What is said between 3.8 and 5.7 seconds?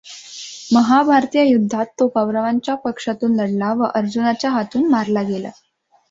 व अर्जुनाच्या हातून मारला गेला.